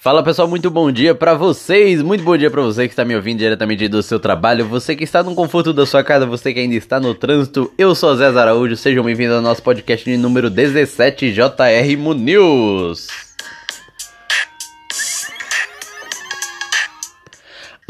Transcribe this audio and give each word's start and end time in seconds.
Fala 0.00 0.22
pessoal, 0.22 0.46
muito 0.46 0.70
bom 0.70 0.92
dia 0.92 1.12
para 1.12 1.34
vocês, 1.34 2.00
muito 2.02 2.22
bom 2.22 2.36
dia 2.36 2.48
para 2.48 2.62
você 2.62 2.86
que 2.86 2.92
está 2.92 3.04
me 3.04 3.16
ouvindo 3.16 3.40
diretamente 3.40 3.88
do 3.88 4.00
seu 4.00 4.20
trabalho, 4.20 4.64
você 4.64 4.94
que 4.94 5.02
está 5.02 5.24
no 5.24 5.34
conforto 5.34 5.72
da 5.72 5.84
sua 5.84 6.04
casa, 6.04 6.24
você 6.24 6.54
que 6.54 6.60
ainda 6.60 6.76
está 6.76 7.00
no 7.00 7.16
trânsito. 7.16 7.72
Eu 7.76 7.96
sou 7.96 8.14
Zé 8.14 8.26
Araújo, 8.26 8.76
sejam 8.76 9.02
bem-vindos 9.02 9.34
ao 9.34 9.42
nosso 9.42 9.60
podcast 9.60 10.08
de 10.08 10.16
número 10.16 10.48
17 10.48 11.32
JR 11.32 11.96
Mu 11.98 12.14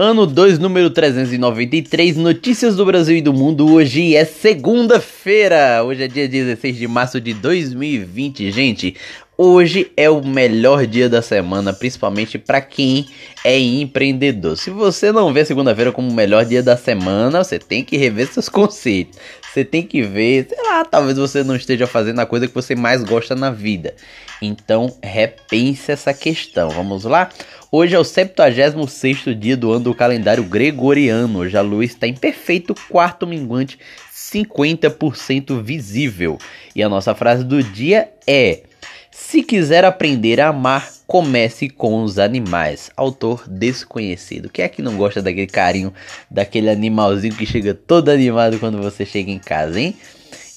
Ano 0.00 0.28
2, 0.28 0.60
número 0.60 0.90
393, 0.90 2.16
notícias 2.16 2.76
do 2.76 2.86
Brasil 2.86 3.16
e 3.16 3.20
do 3.20 3.34
mundo. 3.34 3.68
Hoje 3.68 4.14
é 4.14 4.24
segunda-feira, 4.24 5.82
hoje 5.82 6.04
é 6.04 6.06
dia 6.06 6.28
16 6.28 6.76
de 6.76 6.86
março 6.86 7.20
de 7.20 7.34
2020, 7.34 8.48
gente. 8.52 8.94
Hoje 9.36 9.90
é 9.96 10.08
o 10.08 10.24
melhor 10.24 10.86
dia 10.86 11.08
da 11.08 11.20
semana, 11.20 11.72
principalmente 11.72 12.38
para 12.38 12.60
quem 12.60 13.08
é 13.42 13.58
empreendedor. 13.58 14.56
Se 14.56 14.70
você 14.70 15.10
não 15.10 15.32
vê 15.32 15.44
segunda-feira 15.44 15.90
como 15.90 16.08
o 16.08 16.14
melhor 16.14 16.44
dia 16.44 16.62
da 16.62 16.76
semana, 16.76 17.42
você 17.42 17.58
tem 17.58 17.82
que 17.82 17.96
rever 17.96 18.28
seus 18.28 18.48
conceitos. 18.48 19.18
Você 19.58 19.64
tem 19.64 19.82
que 19.82 20.02
ver, 20.02 20.46
sei 20.48 20.62
lá, 20.62 20.84
talvez 20.84 21.18
você 21.18 21.42
não 21.42 21.56
esteja 21.56 21.84
fazendo 21.84 22.20
a 22.20 22.26
coisa 22.26 22.46
que 22.46 22.54
você 22.54 22.76
mais 22.76 23.02
gosta 23.02 23.34
na 23.34 23.50
vida. 23.50 23.92
Então, 24.40 24.96
repense 25.02 25.90
essa 25.90 26.14
questão. 26.14 26.70
Vamos 26.70 27.02
lá? 27.02 27.28
Hoje 27.72 27.96
é 27.96 27.98
o 27.98 28.02
76º 28.02 29.34
dia 29.34 29.56
do 29.56 29.72
ano 29.72 29.86
do 29.86 29.94
calendário 29.96 30.44
gregoriano. 30.44 31.40
Hoje 31.40 31.56
a 31.56 31.60
lua 31.60 31.84
está 31.84 32.06
em 32.06 32.14
perfeito 32.14 32.72
quarto 32.88 33.26
minguante, 33.26 33.80
50% 34.14 35.60
visível. 35.60 36.38
E 36.72 36.80
a 36.80 36.88
nossa 36.88 37.12
frase 37.12 37.42
do 37.42 37.60
dia 37.60 38.10
é: 38.28 38.62
se 39.10 39.42
quiser 39.42 39.84
aprender 39.84 40.40
a 40.40 40.48
amar, 40.48 40.88
comece 41.06 41.68
com 41.68 42.02
os 42.02 42.18
animais. 42.18 42.90
Autor 42.96 43.44
desconhecido. 43.48 44.50
Quem 44.50 44.64
é 44.64 44.68
que 44.68 44.82
não 44.82 44.96
gosta 44.96 45.22
daquele 45.22 45.46
carinho, 45.46 45.92
daquele 46.30 46.68
animalzinho 46.68 47.34
que 47.34 47.46
chega 47.46 47.72
todo 47.74 48.10
animado 48.10 48.58
quando 48.58 48.80
você 48.80 49.04
chega 49.06 49.30
em 49.30 49.38
casa, 49.38 49.80
hein? 49.80 49.96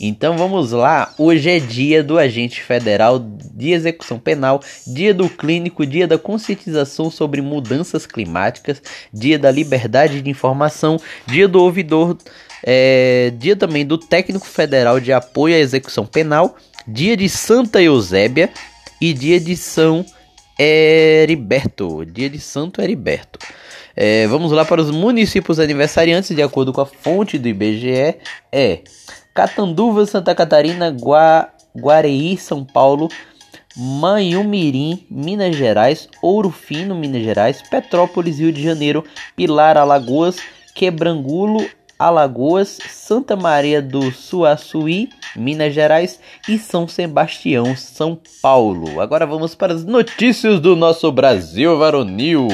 Então 0.03 0.35
vamos 0.35 0.71
lá, 0.71 1.13
hoje 1.15 1.47
é 1.47 1.59
dia 1.59 2.03
do 2.03 2.17
agente 2.17 2.63
federal 2.63 3.19
de 3.19 3.69
execução 3.69 4.17
penal, 4.17 4.59
dia 4.87 5.13
do 5.13 5.29
clínico, 5.29 5.85
dia 5.85 6.07
da 6.07 6.17
conscientização 6.17 7.11
sobre 7.11 7.39
mudanças 7.39 8.07
climáticas, 8.07 8.81
dia 9.13 9.37
da 9.37 9.51
liberdade 9.51 10.23
de 10.23 10.29
informação, 10.29 10.99
dia 11.27 11.47
do 11.47 11.61
ouvidor, 11.61 12.17
é, 12.63 13.31
dia 13.37 13.55
também 13.55 13.85
do 13.85 13.95
técnico 13.95 14.47
federal 14.47 14.99
de 14.99 15.13
apoio 15.13 15.55
à 15.55 15.59
execução 15.59 16.03
penal 16.03 16.57
dia 16.87 17.15
de 17.15 17.27
Santa 17.29 17.81
Eusébia 17.81 18.49
e 18.99 19.13
dia 19.13 19.39
de 19.39 19.55
São 19.55 20.05
Heriberto. 20.57 22.05
Dia 22.05 22.29
de 22.29 22.39
Santo 22.39 22.81
Heriberto. 22.81 23.39
É, 23.95 24.27
vamos 24.27 24.51
lá 24.51 24.63
para 24.63 24.81
os 24.81 24.89
municípios 24.89 25.59
aniversariantes, 25.59 26.35
de 26.35 26.41
acordo 26.41 26.71
com 26.71 26.81
a 26.81 26.85
fonte 26.85 27.37
do 27.37 27.47
IBGE, 27.47 28.15
é 28.51 28.79
Catanduva, 29.33 30.05
Santa 30.05 30.33
Catarina, 30.33 30.89
Gua, 30.91 31.49
Guareí, 31.77 32.37
São 32.37 32.63
Paulo, 32.63 33.09
Manhumirim, 33.75 35.05
Minas 35.09 35.55
Gerais, 35.55 36.09
Ouro 36.21 36.49
Fino, 36.49 36.95
Minas 36.95 37.23
Gerais, 37.23 37.61
Petrópolis, 37.69 38.39
Rio 38.39 38.51
de 38.51 38.63
Janeiro, 38.63 39.03
Pilar, 39.35 39.77
Alagoas, 39.77 40.37
Quebrangulo, 40.73 41.65
Alagoas, 42.01 42.79
Santa 42.89 43.35
Maria 43.35 43.79
do 43.79 44.11
Suaçuí, 44.11 45.09
Minas 45.35 45.71
Gerais 45.71 46.19
e 46.49 46.57
São 46.57 46.87
Sebastião, 46.87 47.75
São 47.75 48.19
Paulo. 48.41 48.99
Agora 48.99 49.23
vamos 49.23 49.53
para 49.53 49.75
as 49.75 49.85
notícias 49.85 50.59
do 50.59 50.75
nosso 50.75 51.11
Brasil 51.11 51.77
varonil. 51.77 52.47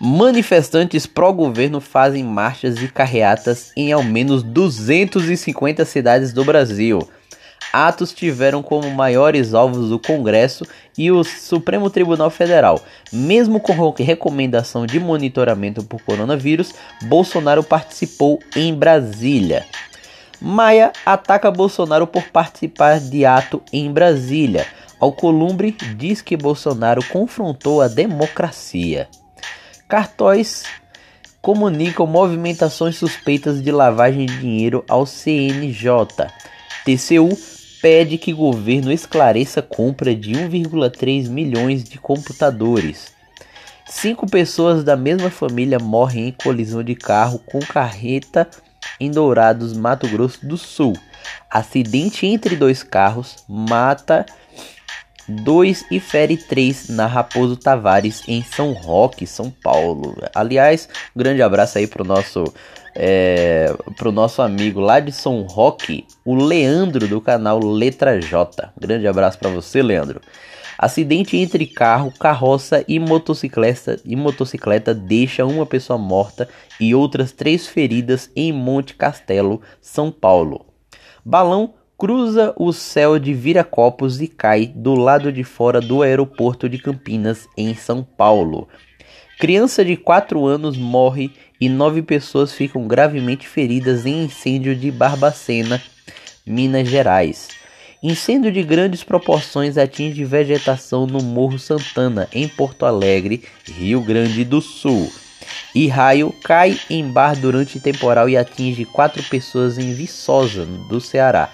Manifestantes 0.00 1.06
pró-governo 1.06 1.80
fazem 1.80 2.24
marchas 2.24 2.82
e 2.82 2.88
carreatas 2.88 3.70
em 3.76 3.92
ao 3.92 4.02
menos 4.02 4.42
250 4.42 5.84
cidades 5.84 6.32
do 6.32 6.44
Brasil 6.44 7.08
atos 7.72 8.12
tiveram 8.12 8.62
como 8.62 8.90
maiores 8.90 9.54
alvos 9.54 9.90
o 9.90 9.98
Congresso 9.98 10.64
e 10.96 11.10
o 11.10 11.22
Supremo 11.22 11.90
Tribunal 11.90 12.30
Federal. 12.30 12.82
Mesmo 13.12 13.60
com 13.60 13.72
recomendação 13.90 14.86
de 14.86 14.98
monitoramento 14.98 15.82
por 15.82 16.02
coronavírus, 16.02 16.74
Bolsonaro 17.02 17.62
participou 17.62 18.38
em 18.56 18.74
Brasília. 18.74 19.66
Maia 20.40 20.92
ataca 21.04 21.50
Bolsonaro 21.50 22.06
por 22.06 22.22
participar 22.24 23.00
de 23.00 23.24
ato 23.24 23.62
em 23.72 23.90
Brasília. 23.92 24.66
Alcolumbre 25.00 25.76
diz 25.96 26.22
que 26.22 26.36
Bolsonaro 26.36 27.04
confrontou 27.04 27.80
a 27.80 27.88
democracia. 27.88 29.08
Cartóis 29.88 30.64
comunicam 31.40 32.06
movimentações 32.06 32.96
suspeitas 32.96 33.62
de 33.62 33.70
lavagem 33.70 34.26
de 34.26 34.38
dinheiro 34.38 34.84
ao 34.88 35.06
CNJ. 35.06 35.86
TCU 36.84 37.36
pede 37.80 38.18
que 38.18 38.32
governo 38.32 38.92
esclareça 38.92 39.62
compra 39.62 40.14
de 40.14 40.32
1,3 40.32 41.28
milhões 41.28 41.84
de 41.84 41.98
computadores. 41.98 43.12
Cinco 43.86 44.28
pessoas 44.28 44.84
da 44.84 44.96
mesma 44.96 45.30
família 45.30 45.78
morrem 45.78 46.28
em 46.28 46.32
colisão 46.32 46.82
de 46.82 46.94
carro 46.94 47.38
com 47.46 47.58
carreta 47.60 48.48
em 49.00 49.10
Dourados, 49.10 49.72
Mato 49.72 50.06
Grosso 50.08 50.46
do 50.46 50.56
Sul. 50.58 50.92
Acidente 51.50 52.26
entre 52.26 52.56
dois 52.56 52.82
carros 52.82 53.36
mata 53.48 54.26
dois 55.28 55.84
e 55.90 56.00
fere 56.00 56.36
três 56.36 56.88
na 56.88 57.06
Raposo 57.06 57.56
Tavares, 57.56 58.22
em 58.26 58.42
São 58.42 58.72
Roque, 58.72 59.26
São 59.26 59.50
Paulo. 59.50 60.16
Aliás, 60.34 60.88
um 61.14 61.18
grande 61.18 61.42
abraço 61.42 61.78
aí 61.78 61.86
pro 61.86 62.04
nosso 62.04 62.44
é, 63.00 63.72
pro 63.96 64.10
nosso 64.10 64.42
amigo 64.42 64.80
lá 64.80 64.98
de 64.98 65.12
São 65.12 65.42
Roque, 65.42 66.04
o 66.24 66.34
Leandro 66.34 67.06
do 67.06 67.20
canal 67.20 67.64
Letra 67.64 68.20
J. 68.20 68.72
Grande 68.76 69.06
abraço 69.06 69.38
para 69.38 69.50
você, 69.50 69.80
Leandro. 69.80 70.20
Acidente 70.76 71.36
entre 71.36 71.64
carro, 71.64 72.12
carroça 72.18 72.84
e 72.88 72.98
motocicleta, 72.98 74.00
e 74.04 74.16
motocicleta 74.16 74.92
deixa 74.92 75.46
uma 75.46 75.64
pessoa 75.64 75.96
morta 75.96 76.48
e 76.80 76.92
outras 76.92 77.30
três 77.30 77.68
feridas 77.68 78.30
em 78.34 78.52
Monte 78.52 78.94
Castelo, 78.94 79.62
São 79.80 80.10
Paulo. 80.10 80.66
Balão 81.24 81.74
cruza 81.96 82.52
o 82.56 82.72
céu 82.72 83.16
de 83.18 83.32
Viracopos 83.32 84.20
e 84.20 84.26
cai 84.26 84.66
do 84.66 84.94
lado 84.94 85.32
de 85.32 85.44
fora 85.44 85.80
do 85.80 86.02
aeroporto 86.02 86.68
de 86.68 86.78
Campinas, 86.78 87.48
em 87.56 87.74
São 87.74 88.02
Paulo. 88.02 88.68
Criança 89.38 89.84
de 89.84 89.96
4 89.96 90.44
anos 90.46 90.76
morre 90.76 91.30
e 91.60 91.68
nove 91.68 92.02
pessoas 92.02 92.52
ficam 92.52 92.86
gravemente 92.86 93.48
feridas 93.48 94.06
em 94.06 94.24
incêndio 94.24 94.74
de 94.76 94.90
Barbacena, 94.90 95.82
Minas 96.46 96.88
Gerais. 96.88 97.48
Incêndio 98.00 98.52
de 98.52 98.62
grandes 98.62 99.02
proporções 99.02 99.76
atinge 99.76 100.24
vegetação 100.24 101.04
no 101.04 101.20
Morro 101.20 101.58
Santana, 101.58 102.28
em 102.32 102.46
Porto 102.46 102.86
Alegre, 102.86 103.42
Rio 103.66 104.00
Grande 104.00 104.44
do 104.44 104.60
Sul. 104.60 105.10
E 105.74 105.88
raio 105.88 106.32
cai 106.44 106.78
em 106.88 107.10
bar 107.10 107.34
durante 107.34 107.80
temporal 107.80 108.28
e 108.28 108.36
atinge 108.36 108.84
quatro 108.84 109.22
pessoas 109.24 109.78
em 109.78 109.92
Viçosa, 109.94 110.64
do 110.88 111.00
Ceará. 111.00 111.50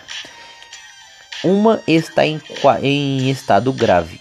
Uma 1.42 1.82
está 1.86 2.26
em, 2.26 2.40
em 2.82 3.30
estado 3.30 3.72
grave. 3.72 4.20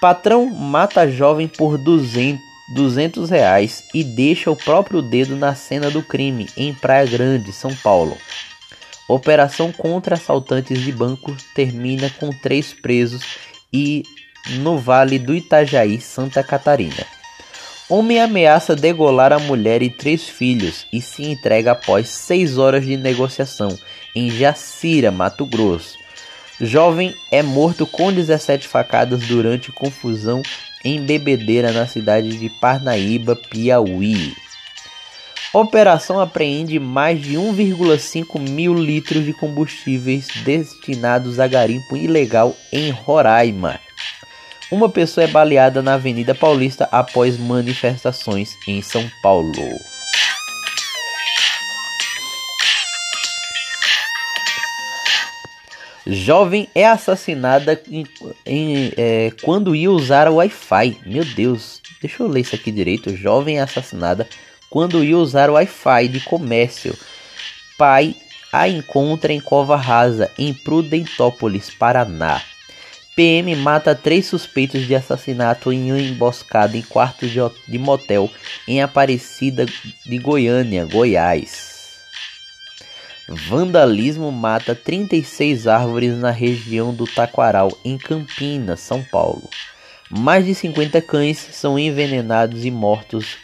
Patrão 0.00 0.46
mata 0.46 1.10
jovem 1.10 1.48
por 1.48 1.76
200 1.76 2.49
200 2.70 3.30
reais 3.30 3.84
e 3.92 4.04
deixa 4.04 4.50
o 4.50 4.56
próprio 4.56 5.02
dedo 5.02 5.36
na 5.36 5.54
cena 5.54 5.90
do 5.90 6.02
crime 6.02 6.48
em 6.56 6.72
Praia 6.72 7.06
Grande, 7.06 7.52
São 7.52 7.74
Paulo. 7.74 8.16
Operação 9.08 9.72
contra 9.72 10.14
assaltantes 10.14 10.80
de 10.80 10.92
banco 10.92 11.36
termina 11.54 12.08
com 12.18 12.30
três 12.30 12.72
presos 12.72 13.22
e 13.72 14.04
no 14.60 14.78
Vale 14.78 15.18
do 15.18 15.34
Itajaí, 15.34 16.00
Santa 16.00 16.42
Catarina. 16.42 17.04
Homem 17.88 18.20
ameaça 18.20 18.76
degolar 18.76 19.32
a 19.32 19.38
mulher 19.40 19.82
e 19.82 19.90
três 19.90 20.28
filhos 20.28 20.86
e 20.92 21.02
se 21.02 21.24
entrega 21.24 21.72
após 21.72 22.08
seis 22.08 22.56
horas 22.56 22.86
de 22.86 22.96
negociação 22.96 23.76
em 24.14 24.30
Jacira, 24.30 25.10
Mato 25.10 25.44
Grosso. 25.44 25.98
Jovem 26.60 27.12
é 27.32 27.42
morto 27.42 27.86
com 27.86 28.12
17 28.12 28.68
facadas 28.68 29.26
durante 29.26 29.72
confusão 29.72 30.40
em 30.84 31.04
bebedeira 31.04 31.72
na 31.72 31.86
cidade 31.86 32.38
de 32.38 32.48
Parnaíba, 32.48 33.36
Piauí. 33.36 34.34
Operação 35.52 36.20
apreende 36.20 36.78
mais 36.78 37.20
de 37.20 37.34
1,5 37.34 38.38
mil 38.38 38.72
litros 38.72 39.24
de 39.24 39.32
combustíveis 39.32 40.28
destinados 40.44 41.40
a 41.40 41.48
garimpo 41.48 41.96
ilegal 41.96 42.56
em 42.72 42.90
Roraima. 42.90 43.80
Uma 44.70 44.88
pessoa 44.88 45.24
é 45.24 45.26
baleada 45.26 45.82
na 45.82 45.94
Avenida 45.94 46.34
Paulista 46.34 46.88
após 46.92 47.36
manifestações 47.36 48.56
em 48.68 48.80
São 48.80 49.04
Paulo. 49.20 49.52
Jovem 56.06 56.68
é 56.74 56.86
assassinada 56.86 57.80
em, 57.88 58.06
em, 58.46 58.92
é, 58.96 59.32
quando 59.42 59.74
ia 59.74 59.90
usar 59.90 60.28
o 60.28 60.36
Wi-Fi. 60.36 60.98
Meu 61.06 61.24
Deus, 61.24 61.80
deixa 62.00 62.22
eu 62.22 62.26
ler 62.26 62.40
isso 62.40 62.54
aqui 62.54 62.70
direito. 62.70 63.16
Jovem 63.16 63.58
é 63.58 63.62
assassinada 63.62 64.26
quando 64.68 65.04
ia 65.04 65.18
usar 65.18 65.50
o 65.50 65.54
Wi-Fi 65.54 66.08
de 66.08 66.20
comércio. 66.20 66.96
Pai 67.76 68.14
a 68.52 68.68
encontra 68.68 69.32
em 69.32 69.40
Cova 69.40 69.76
Rasa, 69.76 70.30
em 70.36 70.52
Prudentópolis, 70.52 71.70
Paraná. 71.70 72.42
PM 73.14 73.54
mata 73.56 73.94
três 73.94 74.26
suspeitos 74.26 74.86
de 74.86 74.94
assassinato 74.94 75.72
em 75.72 75.92
uma 75.92 76.00
emboscada 76.00 76.76
em 76.76 76.82
quarto 76.82 77.28
de, 77.28 77.38
de 77.68 77.78
motel 77.78 78.30
em 78.66 78.82
Aparecida 78.82 79.66
de 79.66 80.18
Goiânia, 80.18 80.84
Goiás. 80.84 81.69
Vandalismo 83.32 84.32
mata 84.32 84.74
36 84.74 85.68
árvores 85.68 86.18
na 86.18 86.32
região 86.32 86.92
do 86.92 87.06
Taquaral, 87.06 87.70
em 87.84 87.96
Campinas, 87.96 88.80
São 88.80 89.04
Paulo. 89.04 89.48
Mais 90.10 90.44
de 90.44 90.52
50 90.52 91.00
cães 91.00 91.38
são 91.38 91.78
envenenados 91.78 92.64
e 92.64 92.72
mortos 92.72 93.36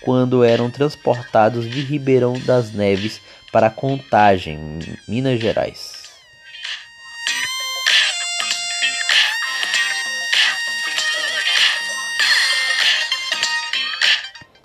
quando 0.00 0.44
eram 0.44 0.70
transportados 0.70 1.68
de 1.68 1.80
Ribeirão 1.80 2.34
das 2.46 2.72
Neves 2.72 3.20
para 3.50 3.70
Contagem, 3.70 4.78
Minas 5.08 5.40
Gerais. 5.40 6.04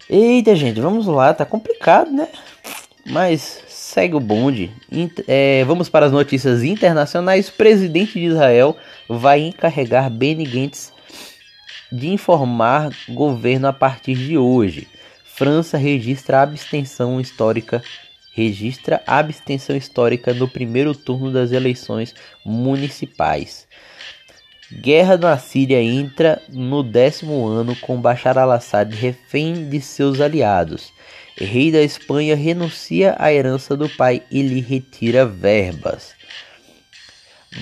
Eita, 0.07 0.55
gente, 0.55 0.79
vamos 0.79 1.07
lá, 1.07 1.33
tá 1.33 1.43
complicado, 1.43 2.11
né? 2.11 2.27
Mas 3.03 3.63
segue 3.89 4.15
o 4.15 4.19
bonde. 4.19 4.71
É, 5.27 5.63
vamos 5.65 5.89
para 5.89 6.05
as 6.05 6.11
notícias 6.11 6.63
internacionais. 6.63 7.49
Presidente 7.49 8.13
de 8.13 8.25
Israel 8.25 8.77
vai 9.07 9.41
encarregar 9.41 10.11
Benny 10.11 10.45
Gantz 10.45 10.93
de 11.91 12.09
informar 12.09 12.91
governo 13.09 13.67
a 13.67 13.73
partir 13.73 14.13
de 14.13 14.37
hoje. 14.37 14.87
França 15.25 15.75
registra 15.77 16.43
abstenção 16.43 17.19
histórica 17.19 17.81
registra 18.31 19.01
abstenção 19.05 19.75
histórica 19.75 20.33
no 20.33 20.47
primeiro 20.47 20.93
turno 20.93 21.31
das 21.33 21.51
eleições 21.51 22.15
municipais. 22.45 23.67
Guerra 24.71 25.17
na 25.17 25.37
Síria 25.37 25.81
entra 25.81 26.39
no 26.47 26.83
décimo 26.83 27.45
ano 27.47 27.75
com 27.75 27.99
Bashar 27.99 28.37
al-Assad 28.37 28.95
refém 28.95 29.67
de 29.67 29.81
seus 29.81 30.21
aliados. 30.21 30.93
Rei 31.39 31.71
da 31.71 31.81
Espanha 31.81 32.35
renuncia 32.35 33.15
à 33.17 33.31
herança 33.31 33.77
do 33.77 33.87
pai 33.89 34.21
e 34.29 34.41
lhe 34.41 34.59
retira 34.59 35.25
verbas. 35.25 36.13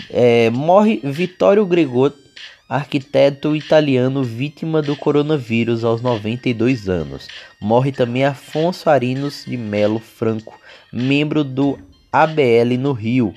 É, 0.10 0.50
morre 0.50 1.00
Vittorio 1.04 1.66
Gregor, 1.66 2.14
arquiteto 2.68 3.56
italiano 3.56 4.24
vítima 4.24 4.82
do 4.82 4.96
coronavírus 4.96 5.84
aos 5.84 6.02
92 6.02 6.90
anos. 6.90 7.28
Morre 7.62 7.92
também 7.92 8.26
Afonso 8.26 8.90
Arinos 8.90 9.46
de 9.46 9.56
Melo 9.56 10.00
Franco, 10.00 10.60
membro 10.92 11.44
do 11.44 11.78
ABL 12.12 12.78
no 12.80 12.94
Rio, 12.94 13.34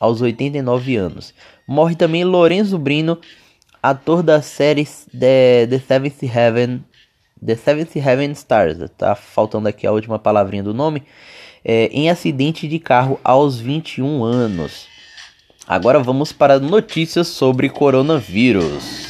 aos 0.00 0.20
89 0.20 0.96
anos. 0.96 1.32
Morre 1.66 1.94
também 1.94 2.24
Lorenzo 2.24 2.76
Brino, 2.76 3.18
ator 3.82 4.22
da 4.22 4.42
série 4.42 4.84
The, 4.84 5.66
The 5.68 5.78
Seventh 5.78 6.22
Heaven, 6.22 6.84
The 7.44 7.54
Seventh 7.54 7.96
Heaven 7.96 8.32
Stars, 8.32 8.78
tá 8.96 9.14
faltando 9.14 9.68
aqui 9.68 9.86
a 9.86 9.92
última 9.92 10.18
palavrinha 10.18 10.62
do 10.62 10.72
nome, 10.72 11.02
é, 11.64 11.86
em 11.92 12.08
acidente 12.08 12.66
de 12.66 12.78
carro 12.78 13.20
aos 13.22 13.58
21 13.58 14.24
anos. 14.24 14.86
Agora 15.66 15.98
vamos 15.98 16.32
para 16.32 16.58
notícias 16.58 17.28
sobre 17.28 17.68
coronavírus. 17.68 19.06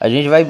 A 0.00 0.08
gente 0.08 0.30
vai 0.30 0.46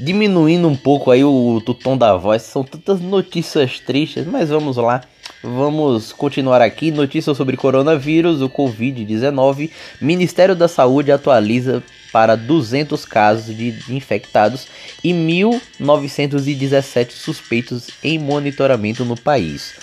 diminuindo 0.00 0.66
um 0.66 0.74
pouco 0.74 1.10
aí 1.10 1.22
o, 1.22 1.56
o 1.56 1.74
tom 1.74 1.98
da 1.98 2.16
voz. 2.16 2.40
São 2.42 2.64
tantas 2.64 2.98
notícias 2.98 3.78
tristes, 3.78 4.26
mas 4.26 4.48
vamos 4.48 4.78
lá. 4.78 5.02
Vamos 5.46 6.12
continuar 6.12 6.60
aqui. 6.60 6.90
Notícias 6.90 7.36
sobre 7.36 7.56
coronavírus, 7.56 8.42
o 8.42 8.50
Covid-19. 8.50 9.70
Ministério 10.00 10.56
da 10.56 10.66
Saúde 10.66 11.12
atualiza 11.12 11.84
para 12.12 12.34
200 12.34 13.04
casos 13.04 13.56
de 13.56 13.78
infectados 13.88 14.66
e 15.04 15.12
1.917 15.12 17.12
suspeitos 17.12 17.90
em 18.02 18.18
monitoramento 18.18 19.04
no 19.04 19.16
país. 19.16 19.76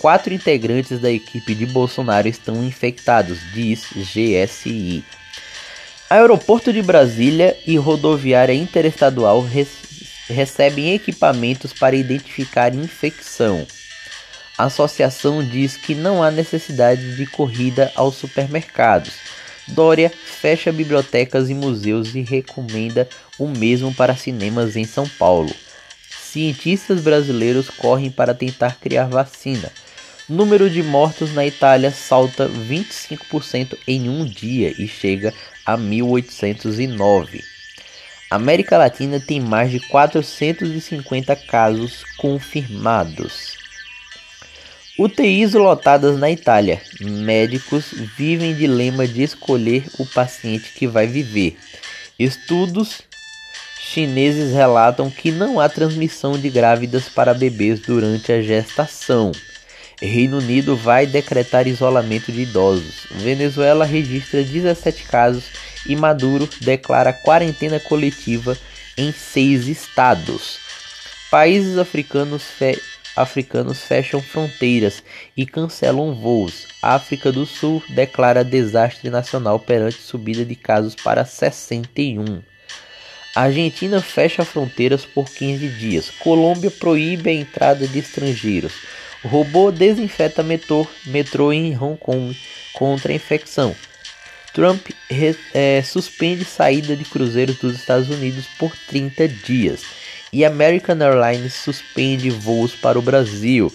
Quatro 0.00 0.32
integrantes 0.32 0.98
da 0.98 1.10
equipe 1.10 1.54
de 1.54 1.66
Bolsonaro 1.66 2.26
estão 2.26 2.64
infectados, 2.64 3.40
diz 3.52 3.88
GSI. 3.92 5.04
Aeroporto 6.08 6.72
de 6.72 6.80
Brasília 6.80 7.54
e 7.66 7.76
rodoviária 7.76 8.54
interestadual 8.54 9.46
recebem 10.26 10.94
equipamentos 10.94 11.74
para 11.74 11.94
identificar 11.94 12.74
infecção. 12.74 13.66
A 14.60 14.64
associação 14.64 15.42
diz 15.42 15.78
que 15.78 15.94
não 15.94 16.22
há 16.22 16.30
necessidade 16.30 17.16
de 17.16 17.24
corrida 17.24 17.90
aos 17.96 18.16
supermercados 18.16 19.14
Dória 19.68 20.10
fecha 20.10 20.70
bibliotecas 20.70 21.48
e 21.48 21.54
museus 21.54 22.14
e 22.14 22.20
recomenda 22.20 23.08
o 23.38 23.48
mesmo 23.48 23.94
para 23.94 24.14
cinemas 24.14 24.76
em 24.76 24.84
São 24.84 25.08
Paulo. 25.08 25.50
Cientistas 26.22 27.00
brasileiros 27.00 27.70
correm 27.70 28.10
para 28.10 28.34
tentar 28.34 28.78
criar 28.78 29.06
vacina. 29.06 29.72
Número 30.28 30.68
de 30.68 30.82
mortos 30.82 31.32
na 31.32 31.46
Itália 31.46 31.90
salta 31.90 32.46
25% 32.46 33.78
em 33.88 34.10
um 34.10 34.26
dia 34.26 34.74
e 34.78 34.86
chega 34.86 35.32
a 35.64 35.74
1809. 35.74 37.42
América 38.30 38.76
Latina 38.76 39.18
tem 39.18 39.40
mais 39.40 39.70
de 39.70 39.80
450 39.88 41.34
casos 41.34 42.04
confirmados. 42.18 43.49
UTIs 45.02 45.54
lotadas 45.54 46.18
na 46.18 46.30
Itália. 46.30 46.78
Médicos 47.00 47.86
vivem 48.18 48.54
dilema 48.54 49.08
de 49.08 49.22
escolher 49.22 49.86
o 49.98 50.04
paciente 50.04 50.74
que 50.74 50.86
vai 50.86 51.06
viver. 51.06 51.56
Estudos 52.18 53.00
chineses 53.78 54.52
relatam 54.52 55.10
que 55.10 55.30
não 55.30 55.58
há 55.58 55.70
transmissão 55.70 56.38
de 56.38 56.50
grávidas 56.50 57.08
para 57.08 57.32
bebês 57.32 57.80
durante 57.80 58.30
a 58.30 58.42
gestação. 58.42 59.32
Reino 59.98 60.36
Unido 60.36 60.76
vai 60.76 61.06
decretar 61.06 61.66
isolamento 61.66 62.30
de 62.30 62.42
idosos. 62.42 63.06
Venezuela 63.10 63.86
registra 63.86 64.44
17 64.44 65.04
casos 65.04 65.44
e 65.86 65.96
Maduro 65.96 66.46
declara 66.60 67.10
quarentena 67.10 67.80
coletiva 67.80 68.54
em 68.98 69.10
seis 69.12 69.66
estados. 69.66 70.58
Países 71.30 71.78
africanos 71.78 72.42
africanos 73.22 73.80
fecham 73.80 74.20
fronteiras 74.20 75.02
e 75.36 75.46
cancelam 75.46 76.14
voos. 76.14 76.66
A 76.82 76.94
África 76.94 77.30
do 77.30 77.44
Sul 77.44 77.82
declara 77.88 78.44
desastre 78.44 79.10
nacional 79.10 79.58
perante 79.58 79.98
subida 80.00 80.44
de 80.44 80.54
casos 80.54 80.94
para 80.94 81.24
61. 81.24 82.42
A 83.34 83.42
Argentina 83.42 84.00
fecha 84.00 84.44
fronteiras 84.44 85.04
por 85.04 85.28
15 85.28 85.68
dias. 85.68 86.10
Colômbia 86.10 86.70
proíbe 86.70 87.30
a 87.30 87.34
entrada 87.34 87.86
de 87.86 87.98
estrangeiros. 87.98 88.72
Robô 89.24 89.70
desinfeta 89.70 90.42
metrô, 90.42 90.86
metrô 91.06 91.52
em 91.52 91.76
Hong 91.76 91.98
Kong 91.98 92.36
contra 92.72 93.12
a 93.12 93.14
infecção. 93.14 93.76
Trump 94.52 94.88
é, 95.54 95.82
suspende 95.82 96.44
saída 96.44 96.96
de 96.96 97.04
cruzeiros 97.04 97.56
dos 97.58 97.76
Estados 97.76 98.08
Unidos 98.08 98.46
por 98.58 98.72
30 98.88 99.28
dias 99.28 99.99
e 100.32 100.44
American 100.44 100.98
Airlines 101.00 101.54
suspende 101.54 102.30
voos 102.30 102.74
para 102.74 102.98
o 102.98 103.02
Brasil. 103.02 103.72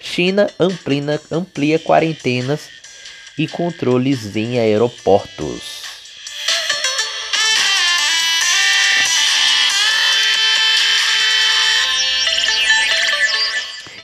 China 0.00 0.50
amplia, 0.58 1.20
amplia 1.30 1.78
quarentenas 1.78 2.68
e 3.38 3.46
controles 3.46 4.36
em 4.36 4.58
aeroportos. 4.58 5.82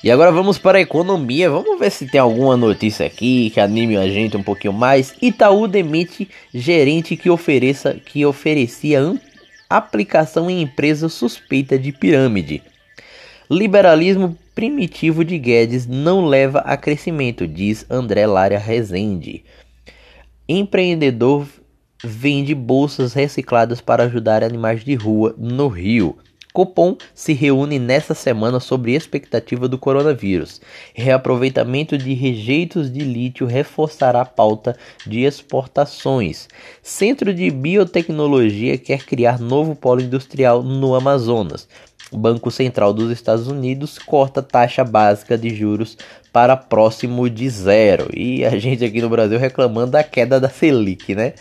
E 0.03 0.13
agora 0.13 0.31
vamos 0.31 0.59
para 0.59 0.79
a 0.79 0.81
economia. 0.81 1.51
Vamos 1.51 1.79
ver 1.79 1.91
se 1.91 2.07
tem 2.07 2.21
alguma 2.21 2.57
notícia 2.57 3.05
aqui 3.05 3.51
que 3.51 3.59
anime 3.59 3.97
a 3.97 4.09
gente 4.09 4.37
um 4.37 4.43
pouquinho 4.43 4.73
mais. 4.73 5.13
Itaú 5.21 5.67
demite 5.67 6.29
gerente 6.55 7.17
que 7.17 7.29
ofereça 7.29 7.95
que 7.95 8.25
oferecia 8.25 9.01
aplicação 9.69 10.49
em 10.49 10.63
empresa 10.63 11.09
suspeita 11.09 11.79
de 11.79 11.93
pirâmide. 11.93 12.63
Liberalismo 13.51 14.37
primitivo 14.55 15.25
de 15.25 15.39
Guedes 15.39 15.87
não 15.87 16.27
leva 16.27 16.61
a 16.61 16.77
crescimento, 16.77 17.47
diz 17.47 17.87
André 17.89 18.27
Lara 18.27 18.59
Rezende. 18.59 19.45
Empreendedor 20.49 21.47
vende 22.03 22.55
bolsas 22.55 23.13
recicladas 23.13 23.81
para 23.81 24.05
ajudar 24.05 24.43
animais 24.43 24.85
de 24.85 24.95
rua 24.95 25.35
no 25.37 25.69
Rio. 25.69 26.17
Copom 26.59 26.97
se 27.15 27.35
reúne 27.35 27.79
nesta 27.79 28.15
semana 28.15 28.59
sobre 28.59 28.97
expectativa 28.97 29.69
do 29.69 29.79
coronavírus. 29.79 30.61
Reaproveitamento 30.93 31.97
de 31.97 32.15
rejeitos 32.15 32.93
de 32.93 32.99
lítio 32.99 33.47
reforçará 33.47 34.23
a 34.23 34.25
pauta 34.25 34.77
de 35.07 35.21
exportações. 35.21 36.49
Centro 36.83 37.33
de 37.33 37.49
Biotecnologia 37.49 38.77
quer 38.77 39.05
criar 39.05 39.39
novo 39.39 39.77
polo 39.77 40.01
industrial 40.01 40.61
no 40.61 40.97
Amazonas. 40.97 41.69
Banco 42.13 42.51
Central 42.51 42.93
dos 42.93 43.13
Estados 43.13 43.47
Unidos 43.47 43.97
corta 43.97 44.43
taxa 44.43 44.83
básica 44.83 45.39
de 45.39 45.55
juros 45.55 45.97
para 46.33 46.57
próximo 46.57 47.31
de 47.31 47.49
zero. 47.49 48.09
E 48.13 48.45
a 48.45 48.59
gente 48.59 48.85
aqui 48.85 49.01
no 49.01 49.09
Brasil 49.09 49.39
reclamando 49.39 49.93
da 49.93 50.03
queda 50.03 50.41
da 50.41 50.49
Selic, 50.49 51.15
né? 51.15 51.35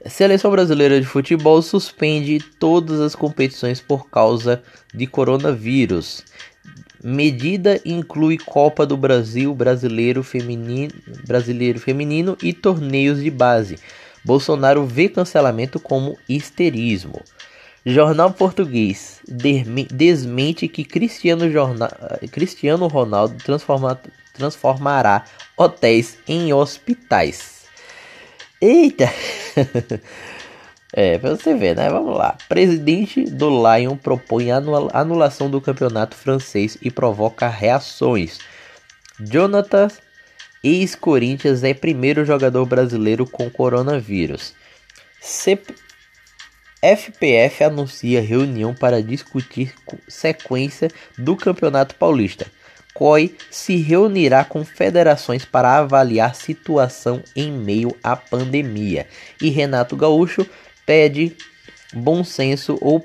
Seleção 0.07 0.50
brasileira 0.50 1.00
de 1.00 1.07
futebol 1.07 1.62
suspende 1.62 2.40
todas 2.59 2.99
as 3.00 3.14
competições 3.14 3.81
por 3.81 4.11
causa 4.11 4.61
de 4.93 5.07
coronavírus. 5.07 6.25
Medida 7.00 7.81
inclui 7.85 8.37
Copa 8.37 8.85
do 8.85 8.97
Brasil, 8.97 9.55
Brasileiro 9.55 10.25
Feminino, 10.25 10.93
Brasileiro 11.25 11.78
Feminino 11.78 12.37
e 12.43 12.52
torneios 12.52 13.23
de 13.23 13.31
base. 13.31 13.78
Bolsonaro 14.25 14.85
vê 14.85 15.09
cancelamento 15.09 15.78
como 15.78 16.19
histerismo. 16.28 17.23
Jornal 17.85 18.32
Português 18.32 19.20
desmente 19.90 20.68
que 20.68 20.85
Cristiano, 20.85 21.50
Jornal, 21.50 21.90
Cristiano 22.30 22.87
Ronaldo 22.87 23.37
transforma, 23.42 24.00
transformará 24.35 25.25
hotéis 25.56 26.18
em 26.26 26.52
hospitais. 26.52 27.64
Eita! 28.61 29.12
é, 30.92 31.18
pra 31.18 31.30
você 31.30 31.54
ver, 31.54 31.76
né? 31.76 31.88
Vamos 31.88 32.16
lá. 32.16 32.37
Presidente 32.49 33.25
do 33.25 33.49
Lyon 33.49 33.97
propõe 33.97 34.50
anulação 34.50 35.49
do 35.49 35.61
campeonato 35.61 36.16
francês 36.16 36.76
e 36.82 36.90
provoca 36.90 37.49
reações. 37.49 38.40
Jonathan, 39.20 39.88
ex-Corinthians, 40.62 41.62
é 41.62 41.73
primeiro 41.73 42.25
jogador 42.25 42.66
brasileiro 42.66 43.25
com 43.26 43.49
coronavírus. 43.49 44.54
FPF 46.82 47.64
anuncia 47.64 48.20
reunião 48.20 48.75
para 48.75 49.02
discutir 49.02 49.75
sequência 50.06 50.90
do 51.16 51.37
Campeonato 51.37 51.94
Paulista. 51.97 52.47
COI 52.94 53.37
se 53.50 53.76
reunirá 53.76 54.44
com 54.44 54.64
federações 54.64 55.44
para 55.44 55.78
avaliar 55.78 56.35
situação 56.35 57.23
em 57.35 57.52
meio 57.52 57.97
à 58.02 58.16
pandemia. 58.16 59.06
E 59.40 59.50
Renato 59.50 59.97
Gaúcho 59.97 60.47
pede 60.85 61.37
bom 61.92 62.25
senso 62.25 62.76
ou, 62.80 63.04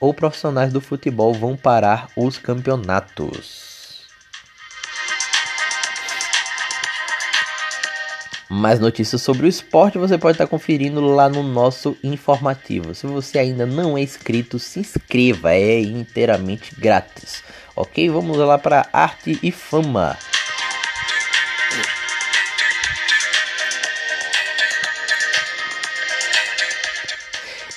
ou 0.00 0.14
profissionais 0.14 0.72
do 0.72 0.80
futebol 0.80 1.32
vão 1.32 1.56
parar 1.56 2.10
os 2.16 2.38
campeonatos. 2.38 3.71
Mais 8.54 8.78
notícias 8.78 9.22
sobre 9.22 9.46
o 9.46 9.48
esporte 9.48 9.96
você 9.96 10.18
pode 10.18 10.34
estar 10.34 10.46
conferindo 10.46 11.00
lá 11.00 11.26
no 11.26 11.42
nosso 11.42 11.96
informativo. 12.04 12.94
Se 12.94 13.06
você 13.06 13.38
ainda 13.38 13.64
não 13.64 13.96
é 13.96 14.02
inscrito, 14.02 14.58
se 14.58 14.78
inscreva, 14.78 15.54
é 15.54 15.80
inteiramente 15.80 16.74
grátis. 16.78 17.42
Ok? 17.74 18.10
Vamos 18.10 18.36
lá 18.36 18.58
para 18.58 18.86
arte 18.92 19.38
e 19.42 19.50
fama. 19.50 20.18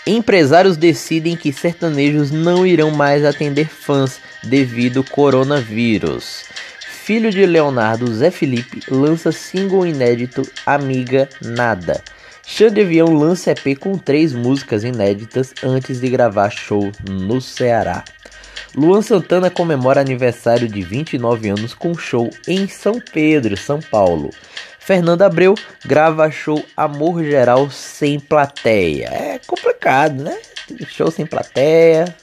Empresários 0.05 0.75
decidem 0.75 1.37
que 1.37 1.53
sertanejos 1.53 2.31
não 2.31 2.67
irão 2.67 2.91
mais 2.91 3.23
atender 3.23 3.69
fãs 3.69 4.19
devido 4.43 4.97
ao 4.97 5.03
coronavírus 5.05 6.43
filho 7.05 7.29
de 7.29 7.45
Leonardo, 7.45 8.11
Zé 8.11 8.31
Felipe, 8.31 8.81
lança 8.89 9.31
single 9.31 9.85
inédito 9.85 10.41
Amiga 10.65 11.29
Nada. 11.39 12.03
Xande 12.43 12.81
Avião 12.81 13.13
lança 13.13 13.51
EP 13.51 13.77
com 13.79 13.95
três 13.95 14.33
músicas 14.33 14.83
inéditas 14.83 15.53
antes 15.63 15.99
de 15.99 16.09
gravar 16.09 16.49
show 16.49 16.91
no 17.07 17.39
Ceará. 17.39 18.03
Luan 18.75 19.03
Santana 19.03 19.51
comemora 19.51 20.01
aniversário 20.01 20.67
de 20.67 20.81
29 20.81 21.49
anos 21.49 21.75
com 21.75 21.95
show 21.95 22.27
em 22.47 22.67
São 22.67 22.99
Pedro, 22.99 23.55
São 23.55 23.79
Paulo. 23.79 24.31
Fernanda 24.79 25.27
Abreu 25.27 25.53
grava 25.85 26.31
show 26.31 26.65
Amor 26.75 27.23
Geral 27.23 27.69
sem 27.69 28.19
plateia. 28.19 29.09
É 29.09 29.39
complicado, 29.45 30.23
né? 30.23 30.35
Show 30.87 31.11
sem 31.11 31.27
plateia, 31.27 32.15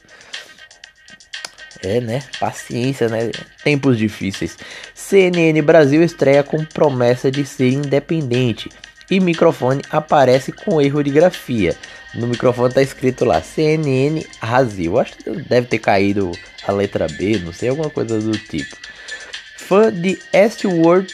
é, 1.82 2.00
né? 2.00 2.22
Paciência, 2.38 3.08
né? 3.08 3.30
Tempos 3.62 3.98
difíceis. 3.98 4.56
CNN 4.94 5.60
Brasil 5.62 6.02
estreia 6.02 6.42
com 6.42 6.64
promessa 6.64 7.30
de 7.30 7.44
ser 7.44 7.70
independente. 7.70 8.70
E 9.10 9.20
microfone 9.20 9.82
aparece 9.90 10.52
com 10.52 10.80
erro 10.80 11.02
de 11.02 11.10
grafia. 11.10 11.76
No 12.14 12.26
microfone 12.26 12.72
tá 12.72 12.82
escrito 12.82 13.24
lá 13.24 13.42
CNN 13.42 14.24
Brasil. 14.40 14.98
Acho 14.98 15.16
que 15.16 15.30
deve 15.30 15.66
ter 15.66 15.78
caído 15.78 16.32
a 16.66 16.72
letra 16.72 17.06
B, 17.08 17.38
não 17.38 17.52
sei, 17.52 17.68
alguma 17.68 17.90
coisa 17.90 18.18
do 18.18 18.32
tipo. 18.32 18.76
Fã 19.56 19.92
de 19.92 20.18
Westworld, 20.34 21.12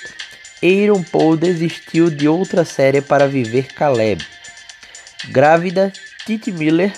Aaron 0.63 1.03
Paul 1.03 1.37
desistiu 1.37 2.11
de 2.11 2.29
outra 2.29 2.65
série 2.65 3.01
para 3.01 3.29
viver 3.29 3.69
Caleb. 3.73 4.25
Grávida, 5.31 5.93
Titi 6.25 6.53
Miller 6.53 6.93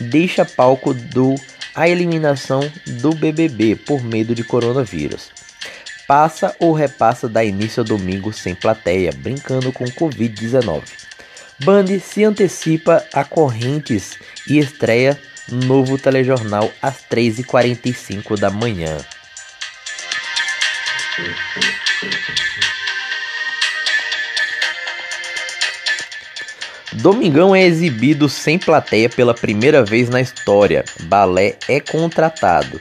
deixa 0.00 0.44
palco 0.44 0.94
do 0.94 1.34
a 1.74 1.88
eliminação 1.88 2.60
do 2.86 3.14
BBB 3.14 3.76
por 3.76 4.02
medo 4.02 4.34
de 4.34 4.44
coronavírus. 4.44 5.30
Passa 6.06 6.54
ou 6.58 6.72
repassa 6.72 7.28
da 7.28 7.44
início 7.44 7.80
ao 7.80 7.86
domingo 7.86 8.32
sem 8.32 8.54
plateia, 8.54 9.12
brincando 9.12 9.72
com 9.72 9.84
Covid-19. 9.84 10.82
Band 11.64 11.86
se 12.00 12.24
antecipa 12.24 13.04
a 13.12 13.22
correntes 13.22 14.18
e 14.48 14.58
estreia 14.58 15.18
novo 15.48 15.98
telejornal 15.98 16.72
às 16.80 16.96
3h45 17.08 18.38
da 18.38 18.50
manhã. 18.50 18.96
Domingão 26.94 27.54
é 27.54 27.62
exibido 27.62 28.28
sem 28.28 28.58
plateia 28.58 29.08
pela 29.08 29.32
primeira 29.32 29.84
vez 29.84 30.08
na 30.08 30.20
história. 30.20 30.84
Balé 31.02 31.56
é 31.68 31.78
contratado. 31.78 32.80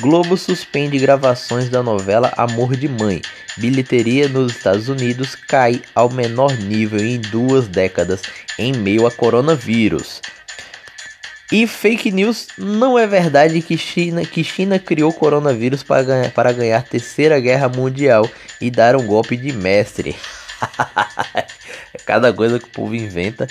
Globo 0.00 0.38
suspende 0.38 0.98
gravações 0.98 1.68
da 1.68 1.82
novela 1.82 2.32
Amor 2.34 2.74
de 2.74 2.88
Mãe. 2.88 3.20
Bilheteria 3.58 4.26
nos 4.26 4.56
Estados 4.56 4.88
Unidos 4.88 5.34
cai 5.34 5.82
ao 5.94 6.08
menor 6.08 6.56
nível 6.56 6.98
em 6.98 7.20
duas 7.20 7.68
décadas 7.68 8.22
em 8.58 8.72
meio 8.72 9.06
a 9.06 9.10
coronavírus. 9.10 10.22
E 11.52 11.66
fake 11.66 12.10
news 12.10 12.48
não 12.56 12.98
é 12.98 13.06
verdade 13.06 13.60
que 13.60 13.76
China, 13.76 14.24
que 14.24 14.42
China 14.42 14.78
criou 14.78 15.12
coronavírus 15.12 15.82
para 15.82 16.02
ganhar, 16.02 16.30
para 16.30 16.52
ganhar 16.52 16.82
terceira 16.84 17.38
guerra 17.38 17.68
mundial 17.68 18.26
e 18.58 18.70
dar 18.70 18.96
um 18.96 19.04
golpe 19.04 19.36
de 19.36 19.52
mestre. 19.52 20.16
Cada 22.06 22.32
coisa 22.32 22.58
que 22.58 22.66
o 22.66 22.72
povo 22.72 22.94
inventa. 22.94 23.46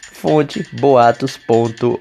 Fonte 0.00 0.66
boatos.org. 0.72 1.98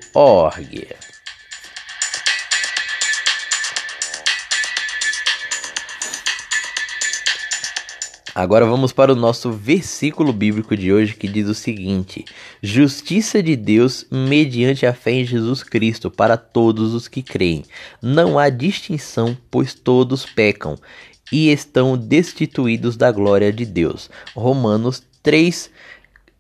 Agora 8.34 8.66
vamos 8.66 8.92
para 8.92 9.14
o 9.14 9.16
nosso 9.16 9.50
versículo 9.50 10.34
bíblico 10.34 10.76
de 10.76 10.92
hoje 10.92 11.14
que 11.14 11.26
diz 11.26 11.48
o 11.48 11.54
seguinte: 11.54 12.26
Justiça 12.62 13.42
de 13.42 13.56
Deus 13.56 14.06
mediante 14.12 14.86
a 14.86 14.94
fé 14.94 15.12
em 15.12 15.26
Jesus 15.26 15.64
Cristo 15.64 16.12
para 16.12 16.36
todos 16.36 16.94
os 16.94 17.08
que 17.08 17.24
creem. 17.24 17.64
Não 18.02 18.38
há 18.38 18.50
distinção, 18.50 19.38
pois 19.50 19.74
todos 19.74 20.26
pecam 20.26 20.78
e 21.32 21.50
estão 21.50 21.98
destituídos 21.98 22.98
da 22.98 23.10
glória 23.10 23.54
de 23.54 23.66
Deus. 23.66 24.10
Romanos 24.36 25.02
3, 25.26 25.72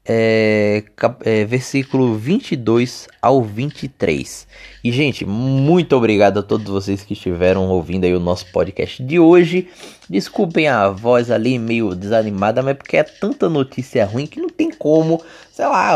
é, 0.08 0.84
é, 1.24 1.44
versículo 1.44 2.13
22 2.13 3.08
ao 3.20 3.42
23. 3.42 4.48
E, 4.84 4.92
gente, 4.92 5.25
muito 5.25 5.96
obrigado 5.96 6.38
a 6.38 6.44
todos 6.44 6.68
vocês 6.68 7.01
que 7.01 7.13
estiveram 7.13 7.68
ouvindo 7.68 8.04
aí 8.04 8.13
o 8.13 8.20
nosso 8.20 8.46
podcast 8.51 9.04
de 9.04 9.20
hoje. 9.20 9.68
Desculpem 10.08 10.68
a 10.68 10.88
voz 10.89 11.32
ali 11.32 11.58
meio 11.58 11.96
desanimada, 11.96 12.62
mas 12.62 12.77
porque 12.77 12.98
é 12.98 13.04
tanta 13.04 13.50
notícia 13.50 14.06
ruim 14.06 14.27
que 14.27 14.39
não 14.39 14.50
tem 14.50 14.70
como, 14.70 15.20
sei 15.51 15.65
lá, 15.65 15.96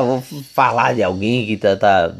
falar 0.51 0.96
de 0.96 1.03
alguém 1.03 1.46
que 1.46 1.58
tá, 1.58 1.75
tá 1.75 2.12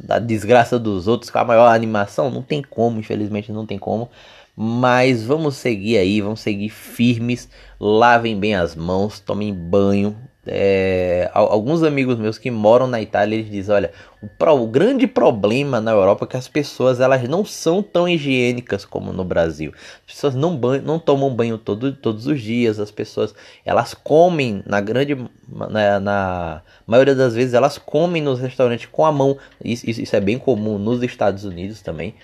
da 0.00 0.18
desgraça 0.18 0.78
dos 0.78 1.06
outros 1.06 1.30
com 1.30 1.38
a 1.38 1.44
maior 1.44 1.68
animação. 1.68 2.30
Não 2.30 2.40
tem 2.40 2.62
como, 2.62 2.98
infelizmente 2.98 3.52
não 3.52 3.66
tem 3.66 3.78
como. 3.78 4.08
Mas 4.56 5.24
vamos 5.24 5.56
seguir 5.56 5.98
aí, 5.98 6.20
vamos 6.20 6.40
seguir 6.40 6.68
firmes. 6.68 7.48
Lavem 7.80 8.38
bem 8.38 8.54
as 8.54 8.76
mãos, 8.76 9.18
tomem 9.20 9.52
banho, 9.52 10.16
é, 10.46 11.30
alguns 11.32 11.82
amigos 11.82 12.18
meus 12.18 12.36
que 12.36 12.50
moram 12.50 12.86
na 12.86 13.00
Itália 13.00 13.36
eles 13.36 13.50
dizem 13.50 13.74
olha 13.74 13.90
o, 14.22 14.26
pro, 14.26 14.52
o, 14.54 14.66
grande 14.66 15.06
problema 15.06 15.80
na 15.80 15.92
Europa 15.92 16.26
é 16.26 16.28
que 16.28 16.36
as 16.36 16.46
pessoas 16.46 17.00
elas 17.00 17.26
não 17.26 17.46
são 17.46 17.82
tão 17.82 18.06
higiênicas 18.06 18.84
como 18.84 19.10
no 19.12 19.24
Brasil. 19.24 19.72
As 20.06 20.14
pessoas 20.14 20.34
não, 20.34 20.54
banho, 20.54 20.82
não 20.82 20.98
tomam 20.98 21.34
banho 21.34 21.56
todo, 21.56 21.92
todos 21.92 22.26
os 22.26 22.40
dias 22.42 22.78
as 22.78 22.90
pessoas 22.90 23.34
elas 23.64 23.94
comem 23.94 24.62
na 24.66 24.80
grande 24.82 25.16
na, 25.48 25.98
na 25.98 26.62
maioria 26.86 27.14
das 27.14 27.34
vezes 27.34 27.54
elas 27.54 27.78
comem 27.78 28.22
nos 28.22 28.38
restaurantes 28.38 28.86
com 28.92 29.06
a 29.06 29.12
mão. 29.12 29.38
Isso, 29.64 29.88
isso 29.88 30.14
é 30.14 30.20
bem 30.20 30.38
comum 30.38 30.78
nos 30.78 31.02
Estados 31.02 31.44
Unidos 31.44 31.80
também 31.80 32.14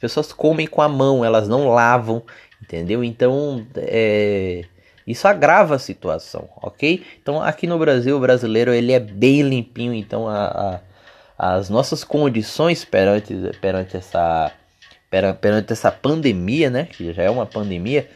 pessoas 0.00 0.32
comem 0.32 0.66
com 0.66 0.82
a 0.82 0.88
mão 0.88 1.24
elas 1.24 1.46
não 1.48 1.68
lavam 1.68 2.22
entendeu 2.62 3.04
então 3.04 3.64
é 3.76 4.64
isso 5.10 5.26
agrava 5.26 5.74
a 5.74 5.78
situação, 5.78 6.48
ok? 6.62 7.02
Então 7.20 7.42
aqui 7.42 7.66
no 7.66 7.78
Brasil 7.78 8.16
o 8.16 8.20
brasileiro 8.20 8.72
ele 8.72 8.92
é 8.92 9.00
bem 9.00 9.42
limpinho, 9.42 9.92
então 9.92 10.28
a, 10.28 10.80
a, 11.36 11.56
as 11.56 11.68
nossas 11.68 12.04
condições 12.04 12.84
perante, 12.84 13.34
perante 13.60 13.96
essa 13.96 14.52
perante 15.10 15.72
essa 15.72 15.90
pandemia, 15.90 16.70
né? 16.70 16.84
Que 16.84 17.12
já 17.12 17.24
é 17.24 17.30
uma 17.30 17.44
pandemia, 17.44 18.08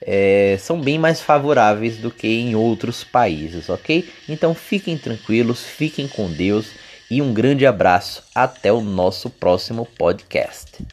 é, 0.00 0.56
são 0.60 0.80
bem 0.80 0.96
mais 0.96 1.20
favoráveis 1.20 1.96
do 1.96 2.12
que 2.12 2.28
em 2.28 2.54
outros 2.54 3.02
países, 3.02 3.68
ok? 3.68 4.08
Então 4.28 4.54
fiquem 4.54 4.96
tranquilos, 4.96 5.64
fiquem 5.64 6.06
com 6.06 6.30
Deus 6.30 6.70
e 7.10 7.20
um 7.20 7.34
grande 7.34 7.66
abraço. 7.66 8.22
Até 8.32 8.72
o 8.72 8.80
nosso 8.80 9.28
próximo 9.28 9.84
podcast. 9.98 10.86